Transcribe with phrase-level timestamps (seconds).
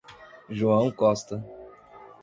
[0.49, 1.45] João Costa